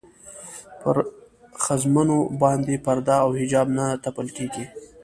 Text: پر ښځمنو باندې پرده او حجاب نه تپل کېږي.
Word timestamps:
پر 0.81 0.95
ښځمنو 1.63 2.17
باندې 2.41 2.81
پرده 2.85 3.15
او 3.23 3.29
حجاب 3.39 3.67
نه 3.77 3.85
تپل 4.03 4.27
کېږي. 4.37 4.65